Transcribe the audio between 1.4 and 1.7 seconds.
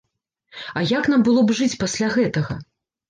б